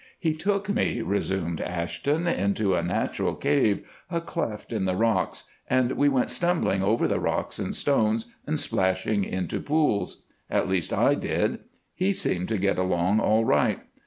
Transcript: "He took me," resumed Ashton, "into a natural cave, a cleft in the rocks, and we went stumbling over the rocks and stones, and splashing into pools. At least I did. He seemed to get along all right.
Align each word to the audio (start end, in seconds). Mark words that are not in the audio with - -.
"He 0.19 0.33
took 0.33 0.67
me," 0.67 1.01
resumed 1.03 1.61
Ashton, 1.61 2.25
"into 2.27 2.73
a 2.73 2.81
natural 2.81 3.35
cave, 3.35 3.87
a 4.09 4.19
cleft 4.19 4.73
in 4.73 4.85
the 4.85 4.95
rocks, 4.95 5.43
and 5.69 5.91
we 5.91 6.09
went 6.09 6.31
stumbling 6.31 6.81
over 6.81 7.07
the 7.07 7.19
rocks 7.19 7.59
and 7.59 7.75
stones, 7.75 8.33
and 8.47 8.59
splashing 8.59 9.23
into 9.23 9.59
pools. 9.59 10.23
At 10.49 10.67
least 10.67 10.91
I 10.91 11.13
did. 11.13 11.59
He 11.93 12.13
seemed 12.13 12.49
to 12.49 12.57
get 12.57 12.79
along 12.79 13.19
all 13.19 13.45
right. 13.45 13.79